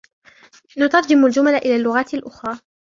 [0.77, 2.59] نترجم الجمل إلى اللغات الأخرى.